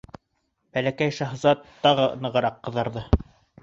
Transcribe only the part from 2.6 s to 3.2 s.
ҡыҙарҙы.